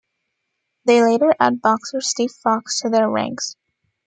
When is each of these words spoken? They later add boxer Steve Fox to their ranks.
They 0.85 1.03
later 1.03 1.35
add 1.39 1.61
boxer 1.61 2.01
Steve 2.01 2.31
Fox 2.31 2.79
to 2.79 2.89
their 2.89 3.07
ranks. 3.07 3.55